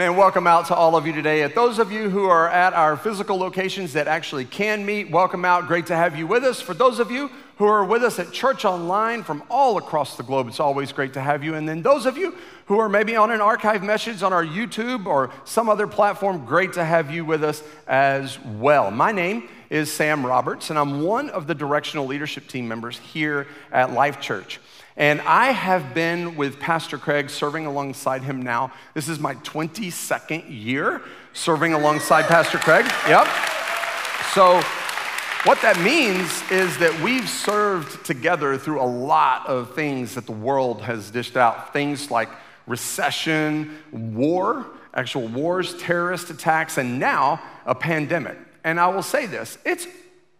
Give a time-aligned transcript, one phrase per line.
[0.00, 1.42] Man, welcome out to all of you today.
[1.42, 5.44] At those of you who are at our physical locations that actually can meet, welcome
[5.44, 5.66] out.
[5.66, 6.58] Great to have you with us.
[6.58, 10.22] For those of you who are with us at Church Online from all across the
[10.22, 11.54] globe, it's always great to have you.
[11.54, 12.34] And then those of you
[12.64, 16.72] who are maybe on an archive message on our YouTube or some other platform, great
[16.72, 18.90] to have you with us as well.
[18.90, 23.46] My name is Sam Roberts, and I'm one of the directional leadership team members here
[23.70, 24.60] at Life Church.
[24.96, 28.72] And I have been with Pastor Craig serving alongside him now.
[28.94, 31.02] This is my 22nd year
[31.32, 32.84] serving alongside Pastor Craig.
[33.08, 33.26] Yep.
[34.34, 34.60] So,
[35.44, 40.32] what that means is that we've served together through a lot of things that the
[40.32, 41.72] world has dished out.
[41.72, 42.28] Things like
[42.66, 48.36] recession, war, actual wars, terrorist attacks, and now a pandemic.
[48.64, 49.86] And I will say this it's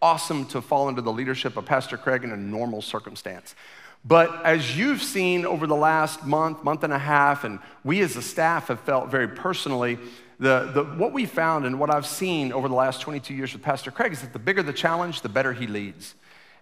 [0.02, 3.54] awesome to fall under the leadership of Pastor Craig in a normal circumstance.
[4.04, 8.16] But as you've seen over the last month, month and a half, and we as
[8.16, 9.98] a staff have felt very personally,
[10.38, 13.62] the, the, what we found and what I've seen over the last 22 years with
[13.62, 16.14] Pastor Craig is that the bigger the challenge, the better he leads.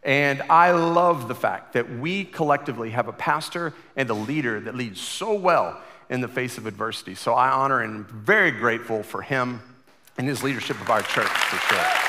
[0.02, 4.74] And I love the fact that we collectively have a pastor and a leader that
[4.74, 7.14] leads so well in the face of adversity.
[7.14, 9.60] So I honor and am very grateful for him
[10.16, 12.07] and his leadership of our church, for sure.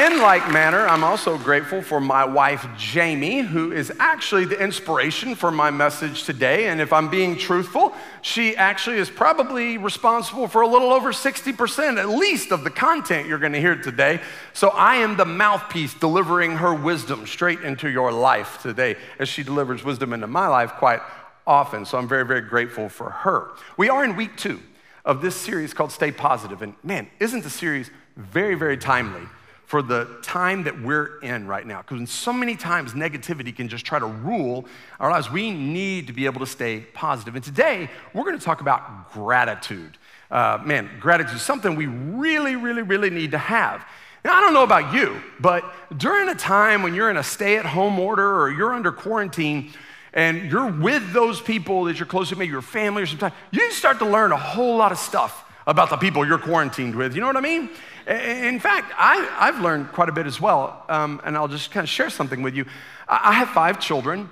[0.00, 5.34] In like manner, I'm also grateful for my wife, Jamie, who is actually the inspiration
[5.34, 6.68] for my message today.
[6.68, 11.98] And if I'm being truthful, she actually is probably responsible for a little over 60%
[11.98, 14.22] at least of the content you're going to hear today.
[14.54, 19.42] So I am the mouthpiece delivering her wisdom straight into your life today, as she
[19.42, 21.00] delivers wisdom into my life quite
[21.46, 21.84] often.
[21.84, 23.50] So I'm very, very grateful for her.
[23.76, 24.62] We are in week two
[25.04, 26.62] of this series called Stay Positive.
[26.62, 29.28] And man, isn't the series very, very timely?
[29.70, 31.80] For the time that we're in right now.
[31.80, 34.66] Because so many times negativity can just try to rule
[34.98, 35.30] our lives.
[35.30, 37.36] We need to be able to stay positive.
[37.36, 39.96] And today, we're going to talk about gratitude.
[40.28, 43.86] Uh, man, gratitude is something we really, really, really need to have.
[44.24, 45.62] Now, I don't know about you, but
[45.96, 49.70] during a time when you're in a stay at home order or you're under quarantine,
[50.12, 53.70] and you're with those people that you're close to, maybe your family or something, you
[53.70, 57.14] start to learn a whole lot of stuff about the people you're quarantined with.
[57.14, 57.70] You know what I mean?
[58.06, 61.84] In fact, I, have learned quite a bit as well, um, and I'll just kind
[61.84, 62.64] of share something with you.
[63.08, 64.30] I, I have five children,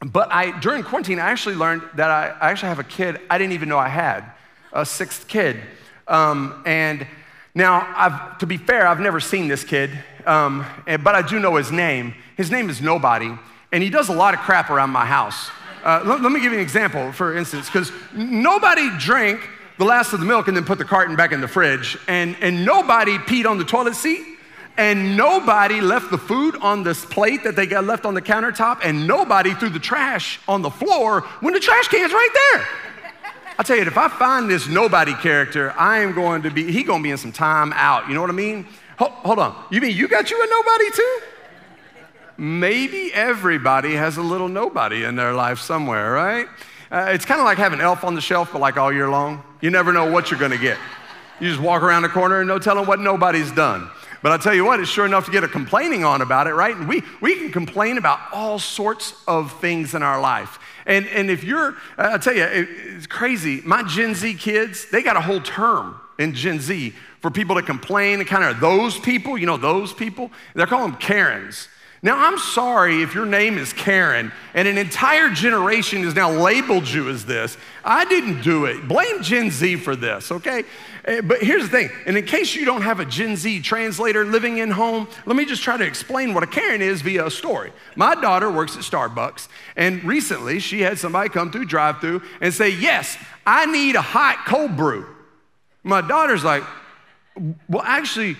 [0.00, 3.38] but I, during quarantine, I actually learned that I, I, actually have a kid I
[3.38, 4.24] didn't even know I had,
[4.72, 5.60] a sixth kid.
[6.06, 7.06] Um, and
[7.54, 9.90] now, I've, to be fair, I've never seen this kid,
[10.24, 12.14] um, but I do know his name.
[12.36, 13.36] His name is Nobody,
[13.72, 15.50] and he does a lot of crap around my house.
[15.82, 19.40] Uh, let, let me give you an example, for instance, because nobody drank
[19.80, 21.98] the last of the milk and then put the carton back in the fridge.
[22.06, 24.20] And, and nobody peed on the toilet seat.
[24.76, 28.80] And nobody left the food on this plate that they got left on the countertop.
[28.84, 32.68] And nobody threw the trash on the floor when the trash can's right there.
[33.58, 36.84] I tell you, if I find this nobody character, I am going to be, he
[36.84, 38.06] to be in some time out.
[38.06, 38.66] You know what I mean?
[38.98, 39.64] Hold, hold on.
[39.70, 41.20] You mean you got you a nobody too?
[42.36, 46.48] Maybe everybody has a little nobody in their life somewhere, right?
[46.90, 49.44] Uh, it's kind of like having elf on the shelf, but like all year long.
[49.60, 50.76] You never know what you're going to get.
[51.38, 53.88] You just walk around the corner and no telling what nobody's done.
[54.22, 56.52] But I tell you what, it's sure enough to get a complaining on about it,
[56.52, 56.76] right?
[56.76, 60.58] And we, we can complain about all sorts of things in our life.
[60.84, 63.62] And, and if you're, I'll tell you, it, it's crazy.
[63.64, 67.62] My Gen Z kids, they got a whole term in Gen Z for people to
[67.62, 70.30] complain and kind of those people, you know, those people.
[70.54, 71.68] They're calling them Karens.
[72.02, 76.88] Now, I'm sorry if your name is Karen and an entire generation has now labeled
[76.88, 77.58] you as this.
[77.84, 78.88] I didn't do it.
[78.88, 80.64] Blame Gen Z for this, okay?
[81.04, 84.24] Eh, but here's the thing, and in case you don't have a Gen Z translator
[84.24, 87.30] living in home, let me just try to explain what a Karen is via a
[87.30, 87.70] story.
[87.96, 92.52] My daughter works at Starbucks, and recently she had somebody come through drive through and
[92.52, 95.06] say, Yes, I need a hot cold brew.
[95.82, 96.64] My daughter's like,
[97.68, 98.36] Well, actually,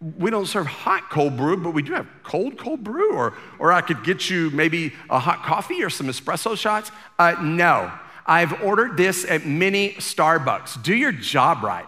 [0.00, 3.72] we don't serve hot cold brew, but we do have cold cold brew, or, or
[3.72, 6.90] I could get you maybe a hot coffee or some espresso shots.
[7.18, 7.90] Uh, no,
[8.26, 10.82] I've ordered this at many Starbucks.
[10.82, 11.86] Do your job right.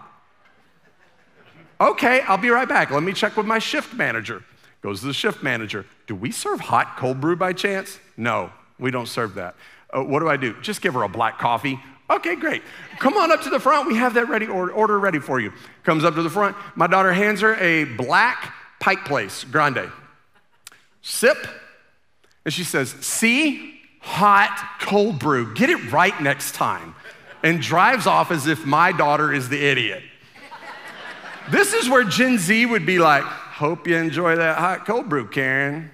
[1.79, 2.91] Okay, I'll be right back.
[2.91, 4.43] Let me check with my shift manager.
[4.81, 5.85] Goes to the shift manager.
[6.07, 7.99] Do we serve hot cold brew by chance?
[8.17, 9.55] No, we don't serve that.
[9.93, 10.59] Uh, what do I do?
[10.61, 11.79] Just give her a black coffee.
[12.09, 12.63] Okay, great.
[12.97, 13.87] Come on up to the front.
[13.87, 15.53] We have that ready, order, order ready for you.
[15.83, 16.55] Comes up to the front.
[16.75, 19.91] My daughter hands her a black Pike Place Grande.
[21.01, 21.37] Sip.
[22.45, 25.53] And she says, See, hot cold brew.
[25.53, 26.95] Get it right next time.
[27.43, 30.03] And drives off as if my daughter is the idiot.
[31.51, 35.27] This is where Gen Z would be like, Hope you enjoy that hot cold brew,
[35.27, 35.91] Karen.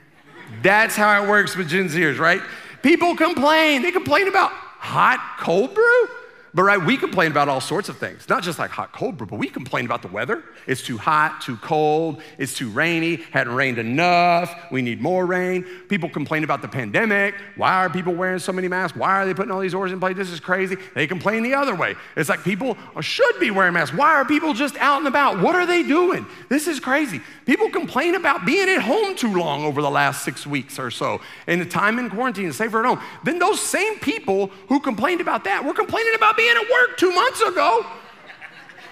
[0.61, 2.41] That's how it works with Gen Zers, right?
[2.83, 3.81] People complain.
[3.81, 4.51] They complain about
[4.85, 6.07] hot cold brew?
[6.55, 9.29] But right, we complain about all sorts of things, not just like hot, cold, but
[9.29, 10.41] we complain about the weather.
[10.67, 15.65] It's too hot, too cold, it's too rainy, hadn't rained enough, we need more rain.
[15.89, 17.35] People complain about the pandemic.
[17.57, 18.97] Why are people wearing so many masks?
[18.97, 20.15] Why are they putting all these orders in place?
[20.15, 20.77] This is crazy.
[20.93, 21.95] They complain the other way.
[22.15, 23.93] It's like people should be wearing masks.
[23.93, 25.41] Why are people just out and about?
[25.41, 26.25] What are they doing?
[26.47, 27.19] This is crazy.
[27.45, 31.19] People complain about being at home too long over the last six weeks or so,
[31.47, 33.01] and the time in quarantine, safer at home.
[33.25, 36.97] Then those same people who complained about that were complaining about being being at work
[36.97, 37.85] two months ago.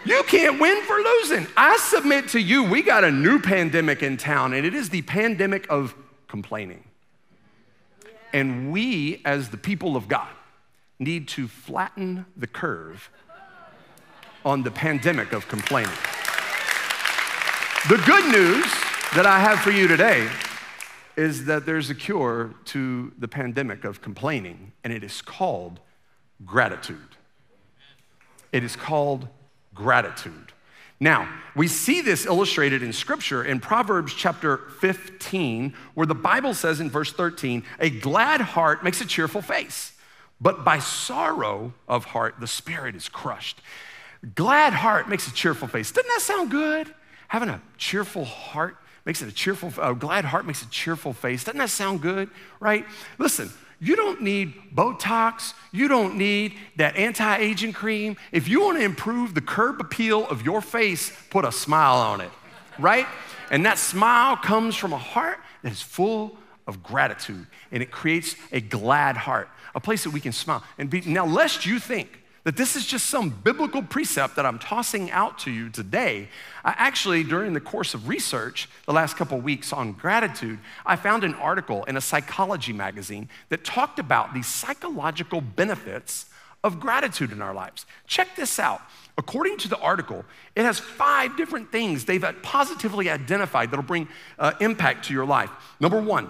[0.05, 1.47] You can't win for losing.
[1.55, 5.03] I submit to you, we got a new pandemic in town, and it is the
[5.03, 5.95] pandemic of
[6.27, 6.83] complaining.
[8.33, 10.27] And we, as the people of God,
[10.99, 13.09] need to flatten the curve
[14.43, 15.93] on the pandemic of complaining.
[17.87, 18.65] The good news
[19.15, 20.27] that I have for you today
[21.15, 25.79] is that there's a cure to the pandemic of complaining, and it is called
[26.43, 27.15] gratitude.
[28.53, 29.27] It is called
[29.73, 30.53] gratitude.
[30.99, 36.79] Now, we see this illustrated in scripture in Proverbs chapter 15, where the Bible says
[36.79, 39.93] in verse 13, a glad heart makes a cheerful face,
[40.39, 43.59] but by sorrow of heart, the spirit is crushed.
[44.35, 45.91] Glad heart makes a cheerful face.
[45.91, 46.93] Doesn't that sound good?
[47.27, 51.43] Having a cheerful heart makes it a cheerful, a glad heart makes a cheerful face.
[51.43, 52.29] Doesn't that sound good,
[52.59, 52.85] right?
[53.17, 53.49] Listen,
[53.83, 55.53] you don't need Botox.
[55.73, 58.15] You don't need that anti aging cream.
[58.31, 62.21] If you want to improve the curb appeal of your face, put a smile on
[62.21, 62.31] it,
[62.79, 63.05] right?
[63.51, 68.37] And that smile comes from a heart that is full of gratitude and it creates
[68.53, 70.63] a glad heart, a place that we can smile.
[70.77, 74.59] And be, now, lest you think that this is just some biblical precept that I'm
[74.59, 76.27] tossing out to you today.
[76.65, 81.23] I actually, during the course of research the last couple weeks on gratitude, I found
[81.23, 86.25] an article in a psychology magazine that talked about the psychological benefits
[86.63, 87.85] of gratitude in our lives.
[88.07, 88.81] Check this out.
[89.17, 90.25] According to the article,
[90.55, 94.07] it has five different things they've positively identified that'll bring
[94.39, 95.51] uh, impact to your life.
[95.79, 96.29] Number one,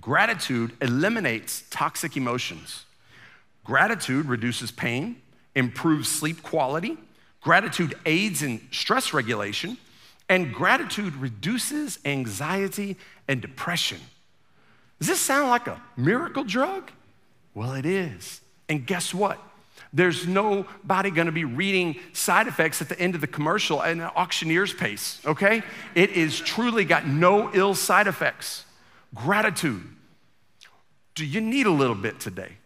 [0.00, 2.86] gratitude eliminates toxic emotions.
[3.70, 5.22] Gratitude reduces pain,
[5.54, 6.98] improves sleep quality.
[7.40, 9.78] Gratitude aids in stress regulation.
[10.28, 12.96] And gratitude reduces anxiety
[13.28, 14.00] and depression.
[14.98, 16.90] Does this sound like a miracle drug?
[17.54, 18.40] Well, it is.
[18.68, 19.38] And guess what?
[19.92, 24.00] There's nobody gonna be reading side effects at the end of the commercial at an
[24.00, 25.62] auctioneer's pace, okay?
[25.94, 28.64] It is truly got no ill side effects.
[29.14, 29.84] Gratitude.
[31.14, 32.56] Do you need a little bit today?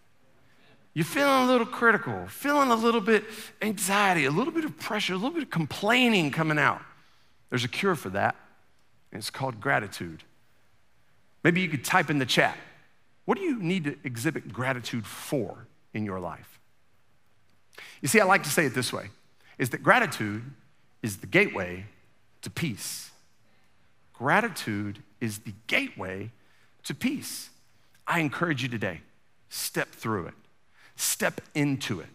[0.94, 3.25] You're feeling a little critical, feeling a little bit
[3.61, 6.81] anxiety, a little bit of pressure, a little bit of complaining coming out.
[7.50, 8.37] There's a cure for that,
[9.11, 10.23] and it's called gratitude.
[11.43, 12.56] Maybe you could type in the chat.
[13.25, 16.61] What do you need to exhibit gratitude for in your life?
[18.00, 19.11] You see, I like to say it this way
[19.58, 20.43] is that gratitude
[21.02, 21.87] is the gateway
[22.43, 23.11] to peace.
[24.12, 26.31] Gratitude is the gateway
[26.85, 27.50] to peace.
[28.06, 29.00] I encourage you today,
[29.49, 30.35] step through it.
[30.96, 32.08] Step into it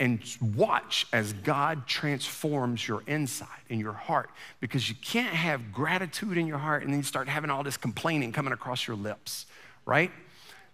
[0.00, 0.20] and
[0.54, 4.30] watch as God transforms your inside and your heart
[4.60, 7.76] because you can't have gratitude in your heart and then you start having all this
[7.76, 9.46] complaining coming across your lips,
[9.84, 10.12] right?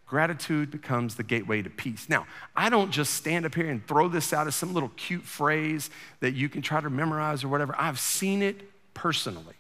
[0.06, 2.09] Gratitude becomes the gateway to peace.
[2.09, 5.25] Now, I don't just stand up here and throw this out as some little cute
[5.25, 5.88] phrase
[6.21, 7.75] that you can try to memorize or whatever.
[7.78, 9.55] I've seen it personally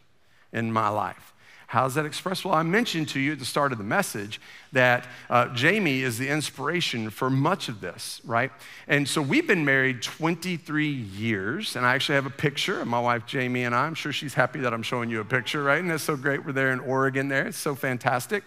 [0.52, 1.33] in my life.
[1.74, 2.44] How's that expressed?
[2.44, 4.40] Well, I mentioned to you at the start of the message
[4.70, 8.52] that uh, Jamie is the inspiration for much of this, right?
[8.86, 13.00] And so we've been married 23 years, and I actually have a picture of my
[13.00, 13.86] wife Jamie and I.
[13.86, 15.80] I'm sure she's happy that I'm showing you a picture, right?
[15.80, 16.46] And that's so great.
[16.46, 17.44] We're there in Oregon there.
[17.44, 18.44] It's so fantastic.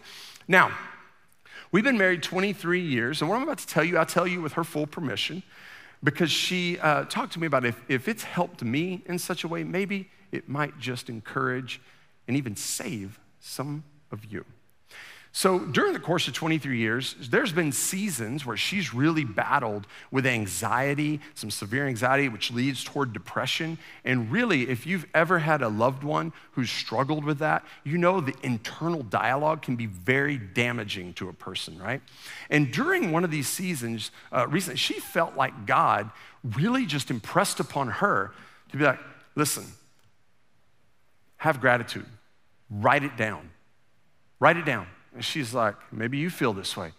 [0.48, 0.72] Now,
[1.74, 4.42] we've been married 23 years, and what I'm about to tell you, I'll tell you
[4.42, 5.44] with her full permission
[6.02, 9.50] because she uh, talked to me about if, if it's helped me in such a
[9.50, 11.82] way, maybe it might just encourage
[12.28, 14.46] and even save some of you.
[15.38, 20.26] So, during the course of 23 years, there's been seasons where she's really battled with
[20.26, 23.78] anxiety, some severe anxiety, which leads toward depression.
[24.04, 28.20] And really, if you've ever had a loved one who's struggled with that, you know
[28.20, 32.02] the internal dialogue can be very damaging to a person, right?
[32.50, 36.10] And during one of these seasons, uh, recently, she felt like God
[36.44, 38.32] really just impressed upon her
[38.72, 39.00] to be like,
[39.36, 39.66] listen,
[41.38, 42.06] have gratitude
[42.70, 43.50] Write it down.
[44.40, 44.88] Write it down.
[45.14, 46.92] And she's like, maybe you feel this way.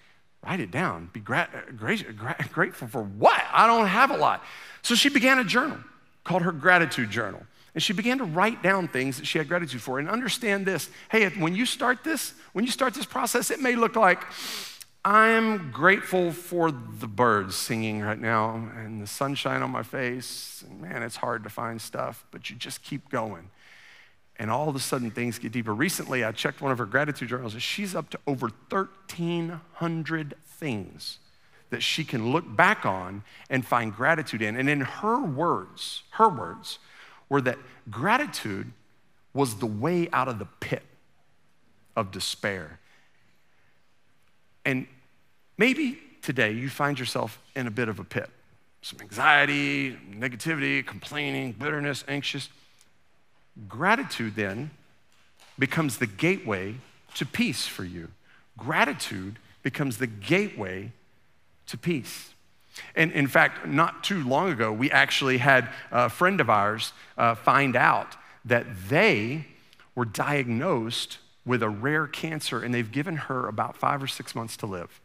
[0.45, 1.11] Write it down.
[1.13, 3.43] Be gra- uh, gra- gra- grateful for what?
[3.53, 4.43] I don't have a lot.
[4.83, 5.79] So she began a journal
[6.25, 7.43] called her gratitude journal.
[7.75, 9.99] And she began to write down things that she had gratitude for.
[9.99, 13.77] And understand this hey, when you start this, when you start this process, it may
[13.77, 14.25] look like,
[15.05, 20.65] I'm grateful for the birds singing right now and the sunshine on my face.
[20.69, 23.51] And man, it's hard to find stuff, but you just keep going.
[24.39, 25.75] And all of a sudden, things get deeper.
[25.75, 31.19] Recently, I checked one of her gratitude journals, and she's up to over 1,300 things
[31.71, 34.57] that she can look back on and find gratitude in.
[34.57, 36.79] And in her words, her words
[37.29, 37.59] were that
[37.91, 38.73] gratitude
[39.35, 40.83] was the way out of the pit
[41.95, 42.79] of despair.
[44.65, 44.87] And
[45.57, 48.31] maybe today you find yourself in a bit of a pit
[48.81, 52.49] some anxiety, negativity, complaining, bitterness, anxious.
[53.69, 54.71] Gratitude then
[55.59, 56.77] becomes the gateway
[57.15, 58.09] to peace for you.
[58.57, 60.93] Gratitude becomes the gateway
[61.67, 62.35] to peace.
[62.95, 67.35] And in fact, not too long ago, we actually had a friend of ours uh,
[67.35, 69.47] find out that they
[69.95, 74.57] were diagnosed with a rare cancer and they've given her about five or six months
[74.59, 75.01] to live.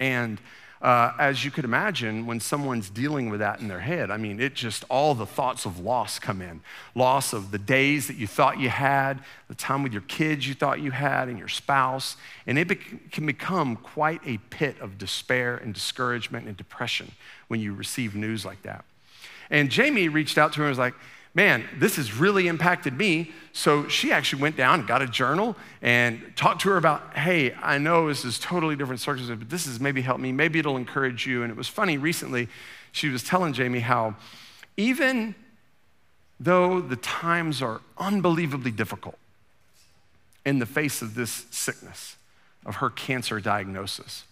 [0.00, 0.40] And
[0.82, 4.40] uh, as you could imagine, when someone's dealing with that in their head, I mean,
[4.40, 6.60] it just all the thoughts of loss come in
[6.94, 10.54] loss of the days that you thought you had, the time with your kids you
[10.54, 12.16] thought you had, and your spouse.
[12.46, 17.12] And it can become quite a pit of despair and discouragement and depression
[17.48, 18.84] when you receive news like that.
[19.50, 20.94] And Jamie reached out to her and was like,
[21.34, 23.32] man, this has really impacted me.
[23.52, 27.78] So she actually went down got a journal and talked to her about, hey, I
[27.78, 30.32] know this is totally different circumstances, but this has maybe helped me.
[30.32, 31.42] Maybe it'll encourage you.
[31.42, 32.48] And it was funny recently,
[32.92, 34.14] she was telling Jamie how
[34.76, 35.34] even
[36.38, 39.18] though the times are unbelievably difficult
[40.44, 42.16] in the face of this sickness,
[42.66, 44.24] of her cancer diagnosis,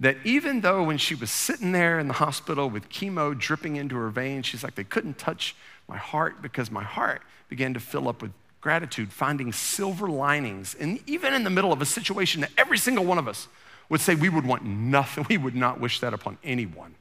[0.00, 3.96] that even though when she was sitting there in the hospital with chemo dripping into
[3.96, 5.56] her veins, she's like, they couldn't touch
[5.88, 10.76] my heart because my heart began to fill up with gratitude, finding silver linings.
[10.78, 13.48] And even in the middle of a situation that every single one of us
[13.88, 16.94] would say we would want nothing, we would not wish that upon anyone.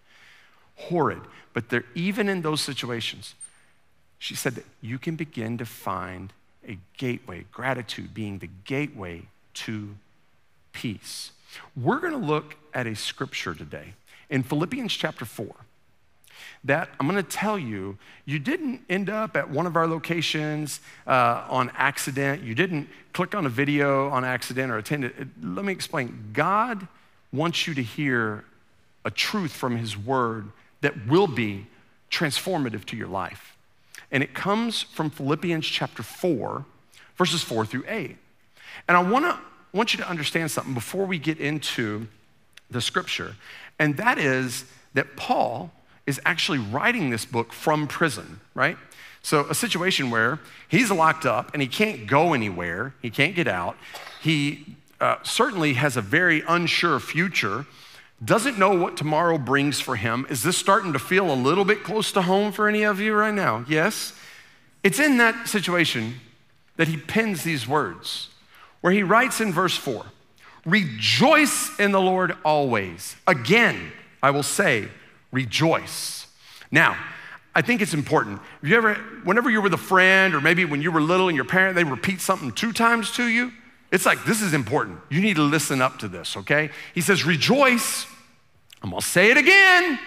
[0.75, 1.22] Horrid.
[1.53, 3.36] But there, even in those situations,
[4.20, 6.32] she said that you can begin to find
[6.67, 9.96] a gateway, gratitude being the gateway to
[10.74, 11.32] peace.
[11.75, 13.94] We're going to look at a scripture today
[14.29, 15.48] in Philippians chapter 4
[16.63, 20.79] that I'm going to tell you, you didn't end up at one of our locations
[21.06, 22.44] uh, on accident.
[22.44, 25.13] You didn't click on a video on accident or attend it.
[25.41, 26.32] Let me explain.
[26.34, 26.88] God
[27.32, 28.46] wants you to hear
[29.06, 30.51] a truth from His Word
[30.82, 31.67] that will be
[32.12, 33.58] transformative to your life.
[34.12, 36.65] And it comes from Philippians chapter 4,
[37.17, 38.17] verses 4 through 8.
[38.88, 39.39] And I want to
[39.74, 42.08] want you to understand something before we get into
[42.70, 43.36] the scripture,
[43.79, 45.72] and that is that Paul
[46.08, 48.78] is actually writing this book from prison, right?
[49.22, 53.48] So, a situation where he's locked up and he can't go anywhere, he can't get
[53.48, 53.76] out.
[54.22, 57.66] He uh, certainly has a very unsure future,
[58.24, 60.26] doesn't know what tomorrow brings for him.
[60.30, 63.14] Is this starting to feel a little bit close to home for any of you
[63.14, 63.66] right now?
[63.68, 64.14] Yes?
[64.84, 66.16] It's in that situation
[66.78, 68.30] that he pens these words,
[68.82, 70.06] where he writes in verse 4
[70.66, 73.16] Rejoice in the Lord always.
[73.28, 73.92] Again,
[74.24, 74.88] I will say,
[75.31, 76.27] rejoice.
[76.72, 76.98] Now,
[77.55, 78.39] I think it's important.
[78.62, 78.93] Have you ever,
[79.24, 81.84] whenever you're with a friend, or maybe when you were little and your parent, they
[81.84, 83.51] repeat something two times to you,
[83.91, 85.00] it's like, this is important.
[85.10, 86.69] You need to listen up to this, okay?
[86.93, 88.05] He says, rejoice.
[88.84, 89.98] I'm gonna say it again.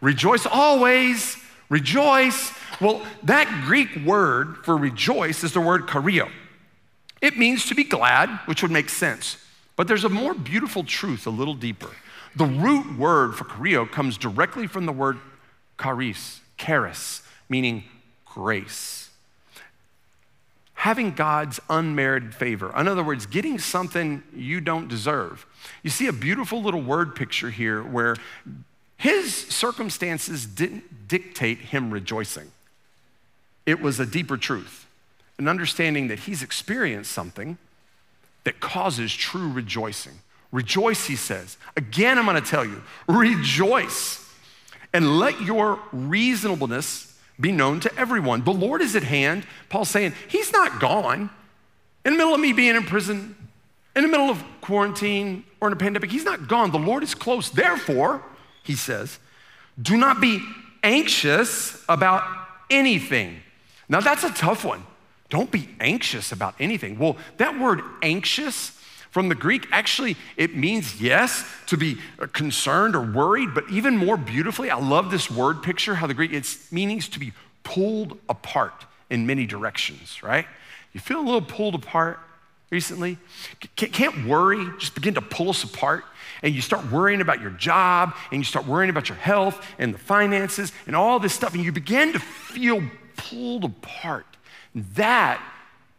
[0.00, 1.36] Rejoice always.
[1.68, 2.52] Rejoice.
[2.80, 6.30] Well, that Greek word for rejoice is the word chairo.
[7.20, 9.38] It means to be glad, which would make sense.
[9.76, 11.90] But there's a more beautiful truth a little deeper.
[12.34, 15.18] The root word for chairo comes directly from the word
[15.80, 17.84] charis, charis, meaning
[18.24, 19.10] grace.
[20.74, 22.72] Having God's unmerited favor.
[22.76, 25.46] In other words, getting something you don't deserve.
[25.82, 28.16] You see a beautiful little word picture here where
[28.96, 32.50] his circumstances didn't dictate him rejoicing.
[33.66, 34.86] It was a deeper truth,
[35.38, 37.58] an understanding that he's experienced something
[38.44, 40.14] that causes true rejoicing.
[40.52, 41.56] Rejoice, he says.
[41.76, 44.30] Again, I'm going to tell you rejoice
[44.92, 48.44] and let your reasonableness be known to everyone.
[48.44, 49.46] The Lord is at hand.
[49.68, 51.30] Paul's saying, He's not gone.
[52.04, 53.34] In the middle of me being in prison,
[53.96, 56.70] in the middle of quarantine or in a pandemic, He's not gone.
[56.70, 57.48] The Lord is close.
[57.48, 58.22] Therefore,
[58.62, 59.18] he says,
[59.80, 60.44] do not be
[60.82, 62.24] anxious about
[62.70, 63.40] anything.
[63.88, 64.84] Now, that's a tough one.
[65.30, 66.98] Don't be anxious about anything.
[66.98, 68.78] Well, that word anxious
[69.12, 71.98] from the Greek, actually, it means, yes, to be
[72.32, 76.32] concerned or worried, but even more beautifully, I love this word picture, how the Greek,
[76.32, 80.46] its meanings to be pulled apart in many directions, right?
[80.94, 82.18] You feel a little pulled apart,
[82.70, 83.18] recently?
[83.76, 86.04] Can't worry just begin to pull us apart?
[86.42, 89.92] And you start worrying about your job and you start worrying about your health and
[89.92, 92.82] the finances and all this stuff, and you begin to feel
[93.16, 94.26] pulled apart.
[94.74, 95.40] That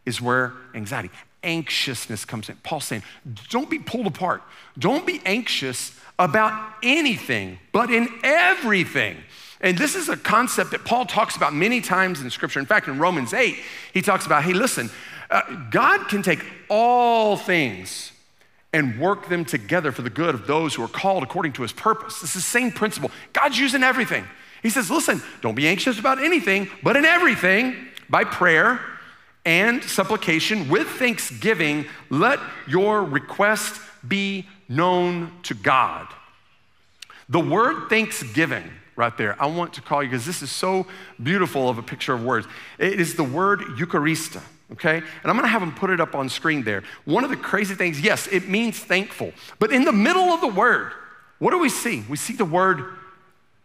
[0.04, 1.12] is where anxiety,
[1.44, 2.56] anxiousness comes in.
[2.58, 3.04] Paul's saying,
[3.50, 4.42] don't be pulled apart.
[4.78, 9.18] Don't be anxious about anything, but in everything.
[9.62, 12.60] And this is a concept that Paul talks about many times in Scripture.
[12.60, 13.58] In fact, in Romans 8,
[13.94, 14.90] he talks about hey, listen,
[15.30, 18.12] uh, God can take all things
[18.74, 21.72] and work them together for the good of those who are called according to his
[21.72, 22.22] purpose.
[22.24, 23.12] It's the same principle.
[23.32, 24.26] God's using everything.
[24.62, 27.76] He says, listen, don't be anxious about anything, but in everything,
[28.10, 28.80] by prayer
[29.46, 36.08] and supplication with thanksgiving, let your request be known to God.
[37.30, 40.86] The word thanksgiving, right there, I want to call you because this is so
[41.22, 42.48] beautiful of a picture of words.
[42.78, 44.42] It is the word Eucharista,
[44.74, 44.98] okay?
[44.98, 46.84] And I'm gonna have them put it up on screen there.
[47.06, 50.48] One of the crazy things, yes, it means thankful, but in the middle of the
[50.48, 50.92] word,
[51.40, 52.04] what do we see?
[52.10, 52.84] We see the word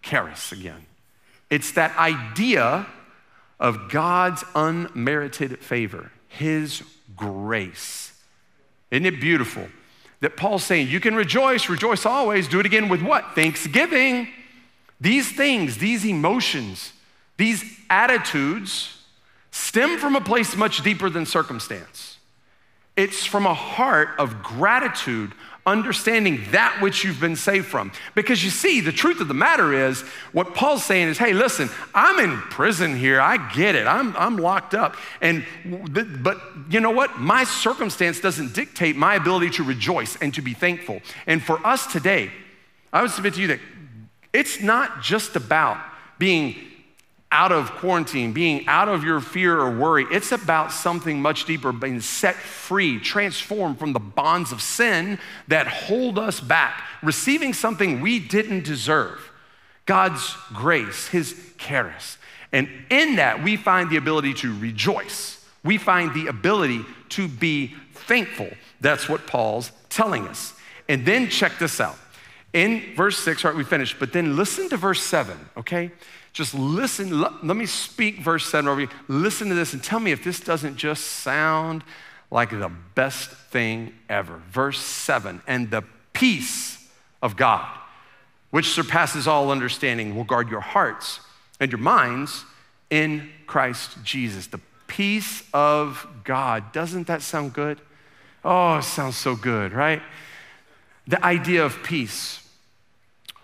[0.02, 0.86] charis again.
[1.50, 2.86] It's that idea
[3.58, 6.82] of God's unmerited favor, His
[7.16, 8.12] grace.
[8.90, 9.68] Isn't it beautiful?
[10.20, 12.48] that Paul's saying, you can rejoice, rejoice always.
[12.48, 13.34] Do it again with what?
[13.34, 14.28] Thanksgiving.
[15.00, 16.92] These things, these emotions,
[17.36, 18.96] these attitudes
[19.52, 22.18] stem from a place much deeper than circumstance.
[22.96, 25.32] It's from a heart of gratitude
[25.68, 27.92] understanding that which you've been saved from.
[28.14, 30.00] Because you see, the truth of the matter is,
[30.32, 33.20] what Paul's saying is, hey, listen, I'm in prison here.
[33.20, 33.86] I get it.
[33.86, 34.96] I'm, I'm locked up.
[35.20, 35.44] And,
[36.22, 37.20] but you know what?
[37.20, 41.00] My circumstance doesn't dictate my ability to rejoice and to be thankful.
[41.26, 42.30] And for us today,
[42.92, 43.60] I would submit to you that
[44.32, 45.78] it's not just about
[46.18, 46.56] being
[47.30, 50.06] out of quarantine, being out of your fear or worry.
[50.10, 55.66] It's about something much deeper, being set free, transformed from the bonds of sin that
[55.66, 59.30] hold us back, receiving something we didn't deserve
[59.84, 62.16] God's grace, His charis.
[62.52, 65.44] And in that, we find the ability to rejoice.
[65.62, 68.48] We find the ability to be thankful.
[68.80, 70.54] That's what Paul's telling us.
[70.88, 71.98] And then check this out.
[72.54, 75.90] In verse six, right, we finished, but then listen to verse seven, okay?
[76.38, 77.20] Just listen.
[77.20, 78.88] Let, me speak verse 7 over you.
[79.08, 81.82] Listen to this and tell me if this doesn't just sound
[82.30, 84.40] like the best thing ever.
[84.48, 86.88] Verse 7 And the peace
[87.20, 87.66] of God,
[88.52, 91.18] which surpasses all understanding, will guard your hearts
[91.58, 92.44] and your minds
[92.88, 94.46] in Christ Jesus.
[94.46, 96.70] The peace of God.
[96.70, 97.80] Doesn't that sound good?
[98.44, 100.02] Oh, it sounds so good, right?
[101.08, 102.48] The idea of peace.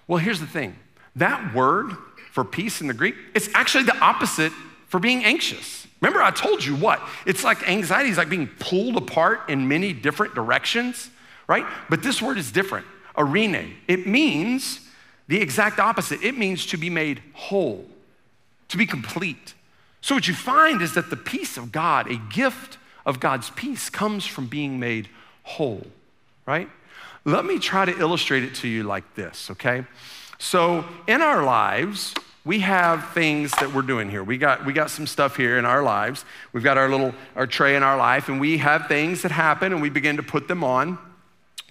[0.06, 0.76] Well, here's the thing
[1.16, 1.96] that word
[2.34, 4.52] for peace in the Greek, it's actually the opposite
[4.88, 5.86] for being anxious.
[6.00, 7.00] Remember, I told you what?
[7.26, 11.10] It's like anxiety is like being pulled apart in many different directions,
[11.46, 11.64] right?
[11.88, 12.86] But this word is different.
[13.16, 13.74] Eirene.
[13.86, 14.80] It means
[15.28, 16.24] the exact opposite.
[16.24, 17.86] It means to be made whole,
[18.66, 19.54] to be complete.
[20.00, 23.90] So, what you find is that the peace of God, a gift of God's peace,
[23.90, 25.08] comes from being made
[25.44, 25.86] whole,
[26.46, 26.68] right?
[27.24, 29.84] Let me try to illustrate it to you like this, okay?
[30.38, 32.12] So, in our lives,
[32.44, 34.22] we have things that we're doing here.
[34.22, 36.24] We got, we got some stuff here in our lives.
[36.52, 39.72] We've got our little our tray in our life, and we have things that happen,
[39.72, 40.98] and we begin to put them on,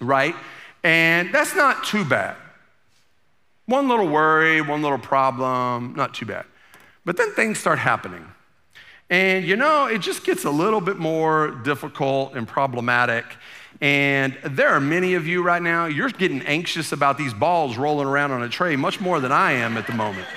[0.01, 0.35] right?
[0.83, 2.35] And that's not too bad.
[3.65, 6.45] One little worry, one little problem, not too bad.
[7.05, 8.25] But then things start happening.
[9.09, 13.25] And you know, it just gets a little bit more difficult and problematic.
[13.79, 18.07] And there are many of you right now, you're getting anxious about these balls rolling
[18.07, 20.27] around on a tray much more than I am at the moment.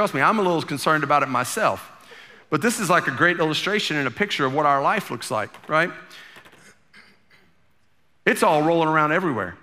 [0.00, 1.92] Trust me, I'm a little concerned about it myself.
[2.48, 5.30] But this is like a great illustration and a picture of what our life looks
[5.30, 5.90] like, right?
[8.24, 9.58] It's all rolling around everywhere.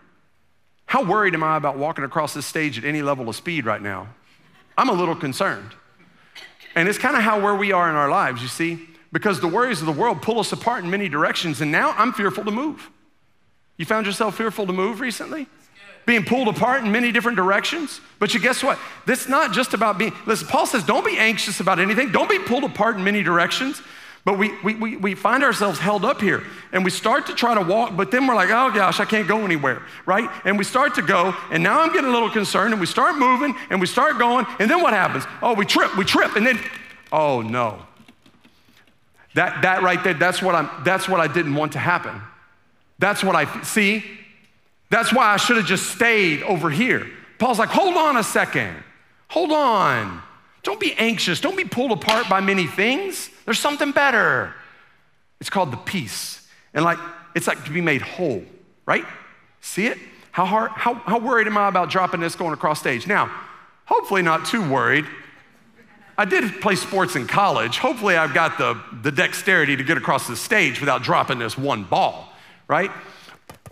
[0.86, 3.82] How worried am I about walking across this stage at any level of speed right
[3.82, 4.10] now?
[4.78, 5.72] I'm a little concerned.
[6.76, 9.48] And it's kind of how where we are in our lives, you see, because the
[9.48, 12.52] worries of the world pull us apart in many directions, and now I'm fearful to
[12.52, 12.92] move.
[13.78, 15.48] You found yourself fearful to move recently?
[16.08, 18.00] Being pulled apart in many different directions?
[18.18, 18.80] But you guess what?
[19.06, 22.14] This is not just about being, listen, Paul says, don't be anxious about anything.
[22.14, 23.82] Don't be pulled apart in many directions.
[24.24, 27.54] But we, we, we, we find ourselves held up here and we start to try
[27.56, 30.30] to walk, but then we're like, oh gosh, I can't go anywhere, right?
[30.46, 33.18] And we start to go, and now I'm getting a little concerned, and we start
[33.18, 35.26] moving and we start going, and then what happens?
[35.42, 36.60] Oh, we trip, we trip, and then,
[37.12, 37.80] oh no.
[39.34, 42.22] That, that right there, that's what, I'm, that's what I didn't want to happen.
[43.00, 44.04] That's what I see.
[44.90, 47.08] That's why I should have just stayed over here.
[47.40, 48.76] Paul's like, hold on a second.
[49.30, 50.22] Hold on.
[50.64, 51.40] Don't be anxious.
[51.40, 53.30] Don't be pulled apart by many things.
[53.46, 54.54] There's something better.
[55.40, 56.48] It's called the peace.
[56.74, 56.98] And like,
[57.36, 58.44] it's like to be made whole,
[58.86, 59.06] right?
[59.62, 59.98] See it?
[60.32, 63.08] How hard, how, how worried am I about dropping this going across stage?
[63.08, 63.32] Now,
[63.86, 65.06] hopefully not too worried.
[66.18, 67.78] I did play sports in college.
[67.78, 71.84] Hopefully I've got the, the dexterity to get across the stage without dropping this one
[71.84, 72.34] ball,
[72.68, 72.92] right?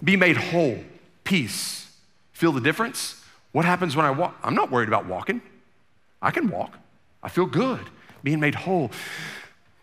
[0.03, 0.77] Be made whole,
[1.25, 1.91] peace.
[2.31, 3.21] Feel the difference?
[3.51, 4.37] What happens when I walk?
[4.43, 5.41] I'm not worried about walking.
[6.21, 6.77] I can walk.
[7.21, 7.81] I feel good,
[8.23, 8.91] being made whole.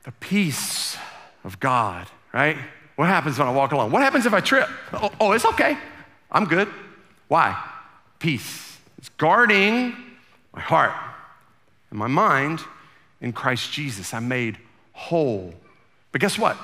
[0.04, 0.96] The peace
[1.44, 2.56] of God, right?
[2.96, 3.90] What happens when I walk along?
[3.90, 4.68] What happens if I trip?
[4.92, 5.76] Oh, oh it's okay.
[6.30, 6.68] I'm good.
[7.28, 7.56] Why?
[8.18, 8.78] Peace.
[8.98, 9.96] It's guarding
[10.52, 10.92] my heart
[11.90, 12.60] and my mind
[13.20, 14.12] in Christ Jesus.
[14.12, 14.58] I'm made
[14.92, 15.54] whole.
[16.10, 16.56] But guess what?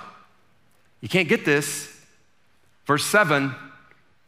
[1.01, 1.97] You can't get this,
[2.87, 3.55] verse 7,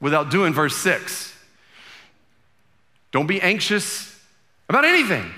[0.00, 1.34] without doing verse 6.
[3.12, 4.18] Don't be anxious
[4.68, 5.30] about anything,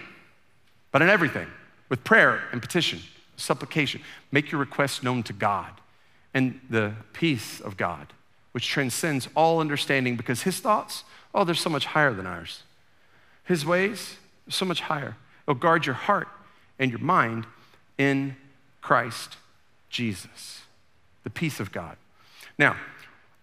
[0.91, 1.49] but in everything,
[1.89, 3.01] with prayer and petition,
[3.37, 4.01] supplication.
[4.31, 5.71] Make your requests known to God
[6.35, 8.13] and the peace of God,
[8.53, 12.63] which transcends all understanding because his thoughts, oh, they're so much higher than ours.
[13.45, 14.17] His ways
[14.49, 15.17] so much higher.
[15.47, 16.29] It'll guard your heart
[16.79, 17.47] and your mind
[17.99, 18.37] in
[18.81, 19.37] Christ
[19.89, 20.63] Jesus,
[21.25, 21.97] the peace of God.
[22.59, 22.77] Now,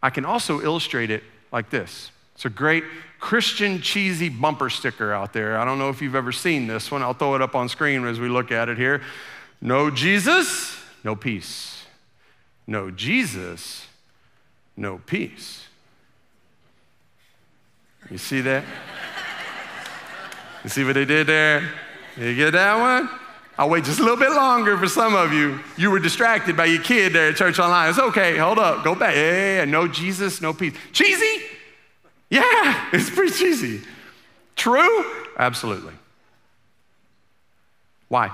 [0.02, 2.12] I can also illustrate it like this.
[2.36, 2.84] It's a great
[3.20, 5.58] Christian cheesy bumper sticker out there.
[5.58, 7.02] I don't know if you've ever seen this one.
[7.02, 9.02] I'll throw it up on screen as we look at it here.
[9.62, 11.86] No Jesus, no peace.
[12.66, 13.88] No Jesus,
[14.78, 15.66] no peace.
[18.10, 18.64] You see that?
[20.64, 21.70] You see what they did there?
[22.18, 23.10] You get that one?
[23.60, 25.60] I'll wait just a little bit longer for some of you.
[25.78, 27.90] You were distracted by your kid there at church online.
[27.90, 28.38] It's okay.
[28.38, 28.86] Hold up.
[28.86, 29.14] Go back.
[29.14, 30.74] Yeah, no Jesus, no peace.
[30.94, 31.44] Cheesy?
[32.30, 33.82] Yeah, it's pretty cheesy.
[34.56, 35.06] True?
[35.38, 35.94] Absolutely.
[38.08, 38.32] Why?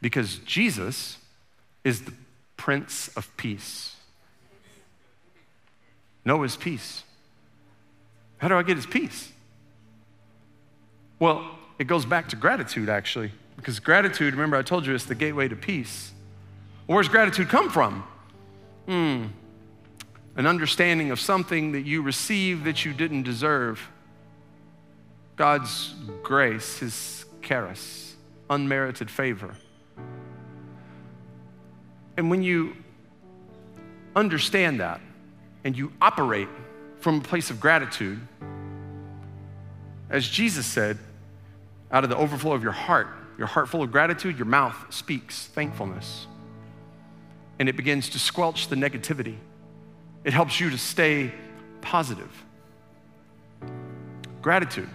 [0.00, 1.18] Because Jesus
[1.84, 2.14] is the
[2.56, 3.96] Prince of Peace.
[6.24, 7.02] Know his peace.
[8.38, 9.30] How do I get his peace?
[11.18, 15.14] Well, it goes back to gratitude, actually, because gratitude, remember, I told you it's the
[15.14, 16.10] gateway to peace.
[16.86, 18.02] Where's gratitude come from?
[18.86, 19.26] Hmm,
[20.34, 23.88] an understanding of something that you received that you didn't deserve.
[25.36, 25.94] God's
[26.24, 28.16] grace, His charis,
[28.50, 29.54] unmerited favor.
[32.16, 32.76] And when you
[34.16, 35.00] understand that
[35.62, 36.48] and you operate
[36.98, 38.18] from a place of gratitude,
[40.10, 40.98] as Jesus said,
[41.92, 43.06] out of the overflow of your heart,
[43.42, 46.28] your heart full of gratitude, your mouth speaks thankfulness.
[47.58, 49.34] And it begins to squelch the negativity.
[50.22, 51.32] It helps you to stay
[51.80, 52.30] positive.
[54.42, 54.88] Gratitude,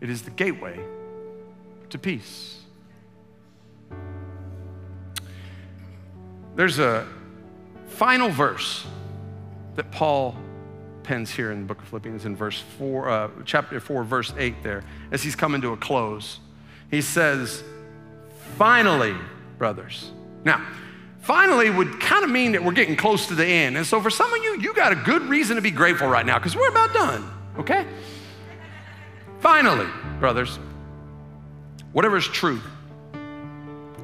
[0.00, 0.78] it is the gateway
[1.90, 2.60] to peace.
[6.54, 7.08] There's a
[7.88, 8.86] final verse
[9.74, 10.36] that Paul
[11.02, 14.62] pens here in the book of Philippians in verse 4, uh, chapter 4, verse 8
[14.62, 16.38] there, as he's coming to a close.
[16.90, 17.62] He says,
[18.56, 19.14] Finally,
[19.58, 20.10] brothers.
[20.44, 20.66] Now,
[21.20, 23.76] finally would kind of mean that we're getting close to the end.
[23.76, 26.24] And so for some of you, you got a good reason to be grateful right
[26.24, 27.86] now because we're about done, okay?
[29.40, 29.88] Finally,
[30.20, 30.58] brothers,
[31.92, 32.60] whatever is true,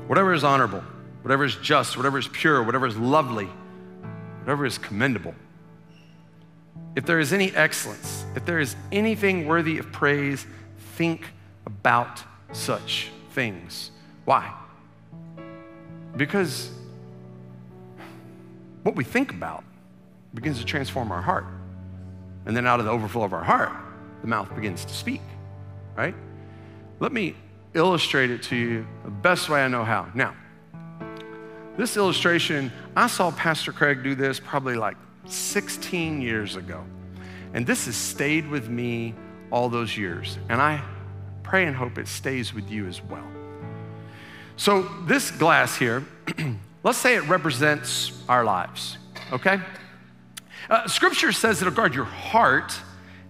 [0.06, 0.82] whatever is honorable,
[1.22, 3.48] whatever is just, whatever is pure, whatever is lovely,
[4.40, 5.34] whatever is commendable.
[6.94, 10.46] If there is any excellence, if there is anything worthy of praise,
[10.96, 11.30] think
[11.64, 13.90] about such things.
[14.24, 14.52] Why?
[16.16, 16.70] Because
[18.82, 19.64] what we think about
[20.34, 21.46] begins to transform our heart.
[22.46, 23.72] And then out of the overflow of our heart,
[24.20, 25.20] the mouth begins to speak,
[25.96, 26.14] right?
[27.00, 27.36] Let me
[27.74, 30.08] illustrate it to you the best way I know how.
[30.14, 30.34] Now,
[31.76, 36.84] this illustration, I saw Pastor Craig do this probably like 16 years ago.
[37.54, 39.14] And this has stayed with me
[39.50, 40.38] all those years.
[40.48, 40.82] And I
[41.42, 43.26] pray and hope it stays with you as well.
[44.56, 46.04] So, this glass here,
[46.82, 48.98] let's say it represents our lives,
[49.32, 49.60] okay?
[50.70, 52.78] Uh, scripture says it'll guard your heart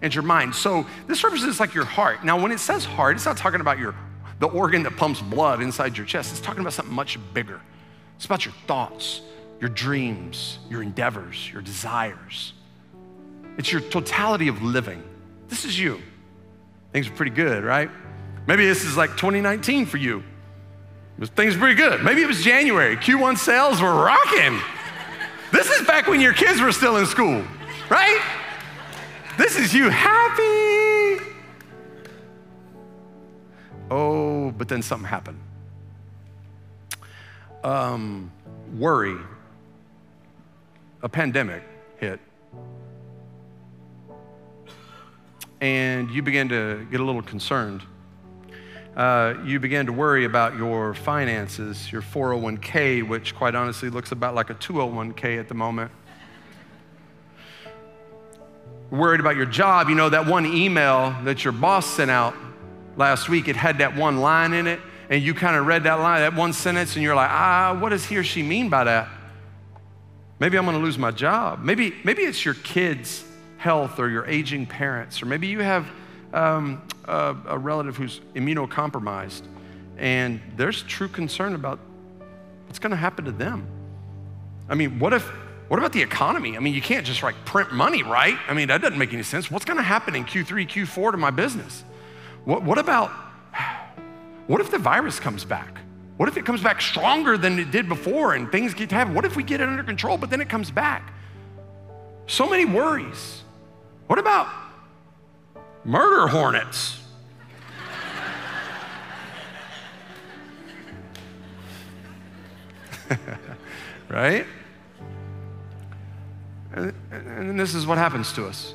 [0.01, 0.53] and your mind.
[0.53, 2.23] So, this represents like your heart.
[2.23, 3.95] Now, when it says heart, it's not talking about your
[4.39, 6.31] the organ that pumps blood inside your chest.
[6.31, 7.61] It's talking about something much bigger.
[8.17, 9.21] It's about your thoughts,
[9.61, 12.53] your dreams, your endeavors, your desires.
[13.57, 15.01] It's your totality of living.
[15.47, 16.01] This is you.
[16.91, 17.89] Things are pretty good, right?
[18.47, 20.23] Maybe this is like 2019 for you.
[21.35, 22.03] Things are pretty good.
[22.03, 22.97] Maybe it was January.
[22.97, 24.59] Q1 sales were rocking.
[25.51, 27.43] This is back when your kids were still in school,
[27.89, 28.21] right?
[29.37, 31.23] This is you happy.
[33.89, 35.39] Oh, but then something happened
[37.63, 38.31] um,
[38.77, 39.17] worry
[41.01, 41.63] a pandemic
[41.97, 42.19] hit,
[45.61, 47.83] and you began to get a little concerned.
[48.95, 54.35] Uh, you begin to worry about your finances, your 401k, which quite honestly looks about
[54.35, 55.91] like a 201k at the moment.
[58.91, 62.35] Worried about your job, you know, that one email that your boss sent out
[62.95, 64.79] last week, it had that one line in it,
[65.09, 67.89] and you kind of read that line, that one sentence, and you're like, ah, what
[67.89, 69.09] does he or she mean by that?
[70.37, 71.63] Maybe I'm gonna lose my job.
[71.63, 73.23] Maybe, maybe it's your kids'
[73.57, 75.87] health or your aging parents, or maybe you have
[76.33, 79.43] um, a, a relative who's immunocompromised,
[79.97, 81.79] and there's true concern about
[82.65, 83.67] what's going to happen to them.
[84.67, 85.23] I mean, what if?
[85.69, 86.57] What about the economy?
[86.57, 88.37] I mean, you can't just like print money, right?
[88.47, 89.49] I mean, that doesn't make any sense.
[89.49, 91.83] What's going to happen in Q3, Q4 to my business?
[92.45, 93.11] What, what about?
[94.47, 95.77] What if the virus comes back?
[96.17, 99.13] What if it comes back stronger than it did before and things get to happen?
[99.13, 101.13] What if we get it under control, but then it comes back?
[102.27, 103.43] So many worries.
[104.07, 104.47] What about
[105.85, 106.99] murder hornets.
[114.09, 114.45] right?
[116.73, 118.73] And, and this is what happens to us,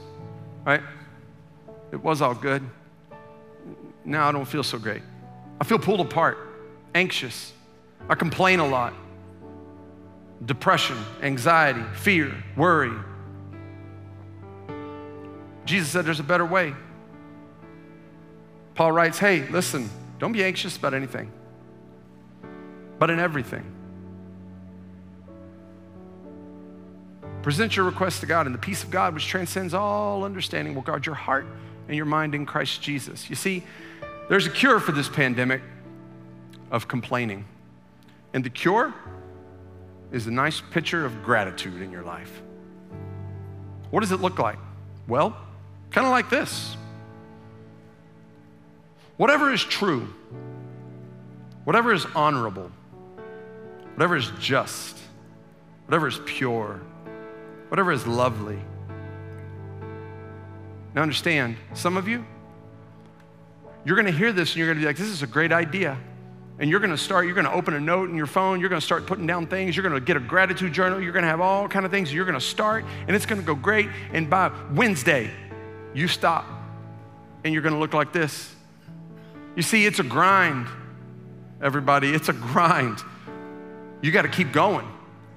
[0.64, 0.82] right?
[1.92, 2.62] It was all good.
[4.04, 5.02] Now I don't feel so great.
[5.60, 6.38] I feel pulled apart,
[6.94, 7.52] anxious.
[8.08, 8.94] I complain a lot.
[10.44, 12.96] Depression, anxiety, fear, worry.
[15.64, 16.74] Jesus said there's a better way.
[18.78, 21.32] Paul writes, hey, listen, don't be anxious about anything,
[23.00, 23.64] but in everything.
[27.42, 30.82] Present your request to God, and the peace of God, which transcends all understanding, will
[30.82, 31.44] guard your heart
[31.88, 33.28] and your mind in Christ Jesus.
[33.28, 33.64] You see,
[34.28, 35.60] there's a cure for this pandemic
[36.70, 37.46] of complaining.
[38.32, 38.94] And the cure
[40.12, 42.42] is a nice picture of gratitude in your life.
[43.90, 44.60] What does it look like?
[45.08, 45.36] Well,
[45.90, 46.76] kind of like this.
[49.18, 50.08] Whatever is true,
[51.64, 52.70] whatever is honorable,
[53.94, 54.96] whatever is just,
[55.86, 56.80] whatever is pure,
[57.68, 58.58] whatever is lovely.
[60.94, 62.24] Now, understand, some of you,
[63.84, 65.50] you're going to hear this and you're going to be like, this is a great
[65.50, 65.98] idea.
[66.60, 68.68] And you're going to start, you're going to open a note in your phone, you're
[68.68, 71.24] going to start putting down things, you're going to get a gratitude journal, you're going
[71.24, 73.56] to have all kind of things, you're going to start, and it's going to go
[73.56, 73.88] great.
[74.12, 75.30] And by Wednesday,
[75.92, 76.46] you stop,
[77.42, 78.54] and you're going to look like this.
[79.58, 80.68] You see, it's a grind,
[81.60, 82.14] everybody.
[82.14, 83.02] It's a grind.
[84.00, 84.86] You got to keep going.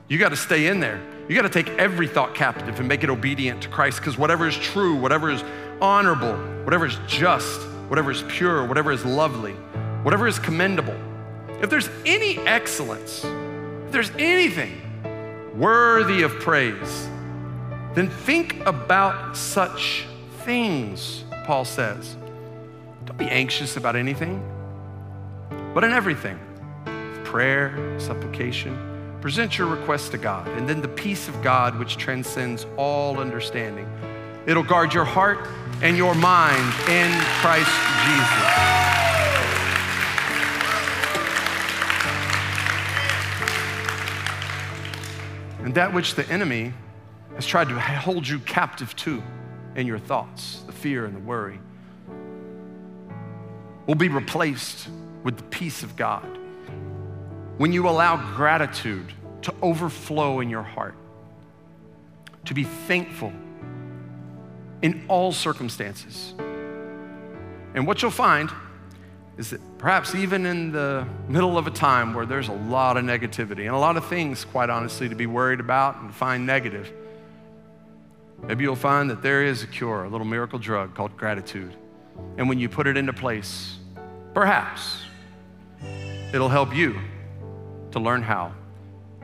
[0.09, 1.01] You got to stay in there.
[1.27, 4.47] You got to take every thought captive and make it obedient to Christ because whatever
[4.47, 5.43] is true, whatever is
[5.81, 9.53] honorable, whatever is just, whatever is pure, whatever is lovely,
[10.03, 10.99] whatever is commendable,
[11.59, 14.79] if there's any excellence, if there's anything
[15.57, 17.09] worthy of praise,
[17.95, 20.05] then think about such
[20.43, 22.17] things, Paul says.
[23.11, 24.41] Don't be anxious about anything,
[25.73, 26.39] but in everything,
[27.25, 30.47] prayer, supplication, present your requests to God.
[30.47, 33.85] And then the peace of God, which transcends all understanding,
[34.47, 35.45] it'll guard your heart
[35.81, 37.69] and your mind in Christ
[38.05, 38.47] Jesus.
[45.65, 46.71] And that which the enemy
[47.35, 49.21] has tried to hold you captive to
[49.75, 51.59] in your thoughts, the fear and the worry
[53.87, 54.87] will be replaced
[55.23, 56.37] with the peace of God.
[57.57, 59.13] When you allow gratitude
[59.43, 60.95] to overflow in your heart,
[62.45, 63.31] to be thankful
[64.81, 66.33] in all circumstances.
[67.73, 68.51] And what you'll find
[69.37, 73.03] is that perhaps even in the middle of a time where there's a lot of
[73.03, 76.91] negativity and a lot of things, quite honestly, to be worried about and find negative,
[78.43, 81.75] maybe you'll find that there is a cure, a little miracle drug called gratitude.
[82.37, 83.77] And when you put it into place,
[84.33, 85.01] perhaps
[86.33, 86.99] it'll help you
[87.91, 88.53] to learn how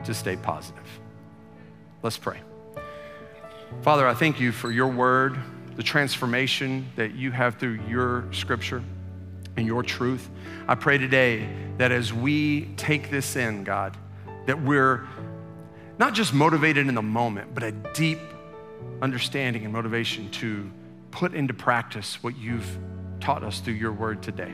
[0.04, 0.86] to stay positive.
[2.02, 2.40] Let's pray.
[3.82, 5.38] Father, I thank you for your word,
[5.76, 8.82] the transformation that you have through your scripture
[9.56, 10.28] and your truth.
[10.66, 13.96] I pray today that as we take this in, God,
[14.46, 15.06] that we're
[15.98, 18.20] not just motivated in the moment, but a deep
[19.02, 20.70] understanding and motivation to
[21.10, 22.78] put into practice what you've
[23.20, 24.52] taught us through your word today.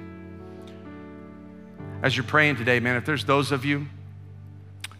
[2.03, 3.87] As you're praying today, man, if there's those of you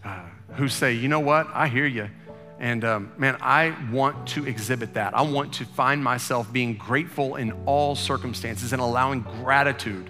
[0.05, 0.21] uh,
[0.55, 2.09] who say, you know what, I hear you.
[2.59, 5.15] And um, man, I want to exhibit that.
[5.15, 10.09] I want to find myself being grateful in all circumstances and allowing gratitude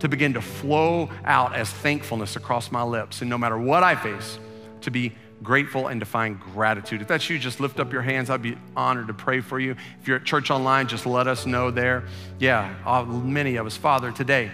[0.00, 3.20] to begin to flow out as thankfulness across my lips.
[3.20, 4.38] And no matter what I face,
[4.82, 5.12] to be
[5.44, 7.02] grateful and to find gratitude.
[7.02, 8.30] If that's you, just lift up your hands.
[8.30, 9.76] I'd be honored to pray for you.
[10.00, 12.04] If you're at church online, just let us know there.
[12.40, 13.76] Yeah, uh, many of us.
[13.76, 14.50] Father, today,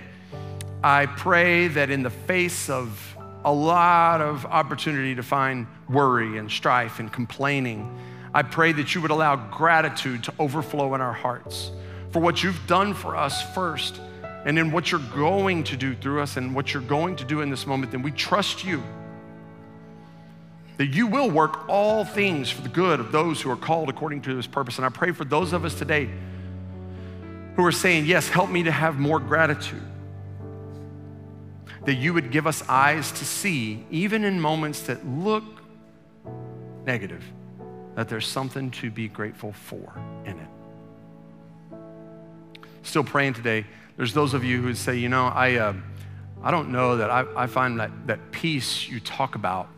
[0.82, 6.50] I pray that in the face of a lot of opportunity to find worry and
[6.50, 7.98] strife and complaining,
[8.34, 11.70] I pray that you would allow gratitude to overflow in our hearts
[12.10, 14.00] for what you've done for us first
[14.44, 17.40] and in what you're going to do through us and what you're going to do
[17.40, 17.92] in this moment.
[17.92, 18.82] Then we trust you
[20.80, 24.22] that you will work all things for the good of those who are called according
[24.22, 24.78] to his purpose.
[24.78, 26.08] And I pray for those of us today
[27.54, 29.82] who are saying, Yes, help me to have more gratitude.
[31.84, 35.44] That you would give us eyes to see, even in moments that look
[36.86, 37.24] negative,
[37.94, 39.92] that there's something to be grateful for
[40.24, 41.76] in it.
[42.84, 43.66] Still praying today.
[43.98, 45.74] There's those of you who say, you know, I, uh,
[46.42, 49.68] I don't know that I, I find that, that peace you talk about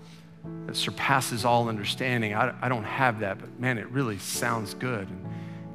[0.66, 2.35] that surpasses all understanding.
[2.35, 5.09] I, I don't have that, but man, it really sounds good.
[5.09, 5.27] And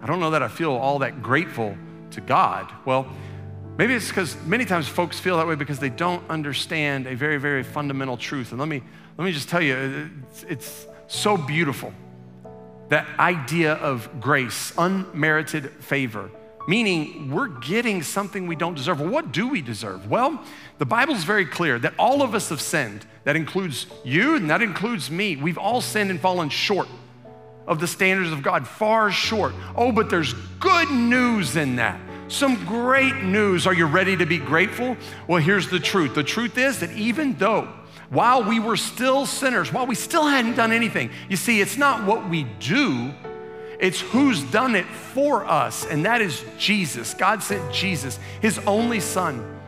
[0.01, 1.77] I don't know that I feel all that grateful
[2.11, 2.71] to God.
[2.85, 3.07] Well,
[3.77, 7.37] maybe it's because many times folks feel that way because they don't understand a very,
[7.37, 8.51] very fundamental truth.
[8.51, 8.81] And let me,
[9.17, 11.93] let me just tell you, it's, it's so beautiful.
[12.89, 16.31] That idea of grace, unmerited favor
[16.67, 18.99] meaning we're getting something we don't deserve.
[18.99, 20.09] Well, what do we deserve?
[20.09, 20.43] Well,
[20.77, 23.05] the Bible's very clear that all of us have sinned.
[23.23, 25.35] That includes you and that includes me.
[25.37, 26.87] We've all sinned and fallen short
[27.67, 29.53] of the standards of God, far short.
[29.75, 31.99] Oh, but there's good news in that.
[32.29, 33.65] Some great news.
[33.65, 34.97] Are you ready to be grateful?
[35.27, 37.67] Well, here's the truth the truth is that even though
[38.09, 42.05] while we were still sinners, while we still hadn't done anything, you see, it's not
[42.05, 43.13] what we do,
[43.79, 47.13] it's who's done it for us, and that is Jesus.
[47.13, 49.59] God sent Jesus, his only son,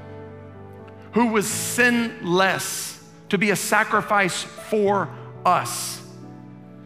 [1.13, 5.09] who was sinless to be a sacrifice for
[5.45, 6.01] us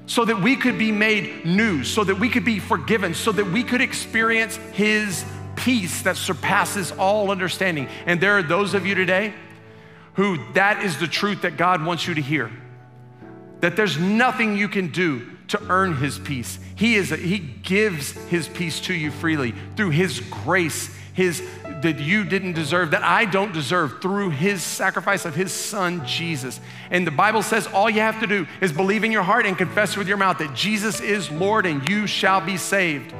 [0.06, 3.46] so that we could be made new, so that we could be forgiven, so that
[3.46, 5.24] we could experience his
[5.56, 7.88] peace that surpasses all understanding.
[8.06, 9.34] And there are those of you today
[10.16, 12.52] who that is the truth that God wants you to hear.
[13.62, 16.60] That there's nothing you can do to earn his peace.
[16.76, 21.42] He is a, he gives his peace to you freely through his grace, his
[21.84, 26.60] that you didn't deserve, that I don't deserve through his sacrifice of his son Jesus.
[26.90, 29.56] And the Bible says all you have to do is believe in your heart and
[29.58, 33.14] confess with your mouth that Jesus is Lord and you shall be saved.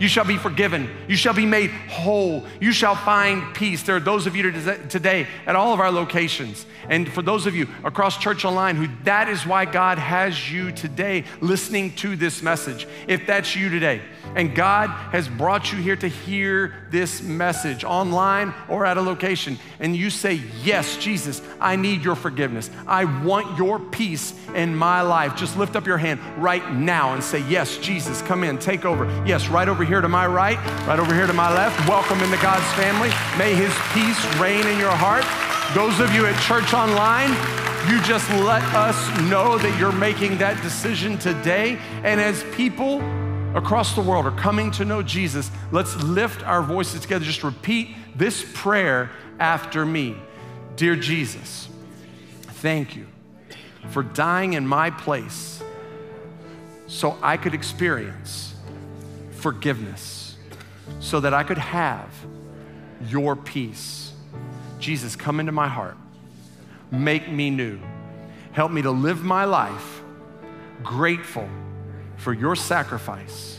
[0.00, 0.88] You shall be forgiven.
[1.08, 2.46] You shall be made whole.
[2.58, 3.82] You shall find peace.
[3.82, 6.64] There are those of you today at all of our locations.
[6.88, 10.72] And for those of you across Church Online who that is why God has you
[10.72, 12.88] today listening to this message.
[13.06, 14.00] If that's you today,
[14.34, 19.58] and God has brought you here to hear this message online or at a location,
[19.80, 22.70] and you say, Yes, Jesus, I need your forgiveness.
[22.86, 25.36] I want your peace in my life.
[25.36, 29.04] Just lift up your hand right now and say, Yes, Jesus, come in, take over.
[29.26, 31.76] Yes, right over here to my right, right over here to my left.
[31.88, 33.08] Welcome into God's family.
[33.36, 35.24] May his peace reign in your heart.
[35.74, 37.30] Those of you at Church Online,
[37.90, 38.96] you just let us
[39.28, 41.76] know that you're making that decision today.
[42.04, 43.00] And as people,
[43.56, 47.24] across the world are coming to know Jesus, let's lift our voices together.
[47.24, 50.14] Just repeat this prayer after me.
[50.76, 51.68] Dear Jesus,
[52.44, 53.08] thank you
[53.88, 55.60] for dying in my place
[56.86, 58.49] so I could experience
[59.40, 60.36] forgiveness,
[61.00, 62.08] so that I could have
[63.08, 64.12] your peace.
[64.78, 65.96] Jesus, come into my heart.
[66.90, 67.78] Make me new.
[68.52, 70.02] Help me to live my life
[70.82, 71.48] grateful
[72.16, 73.58] for your sacrifice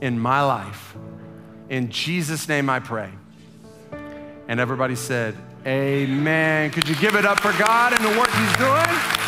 [0.00, 0.96] in my life.
[1.68, 3.10] In Jesus' name I pray.
[4.48, 6.70] And everybody said, Amen.
[6.70, 9.19] Could you give it up for God and the work He's doing?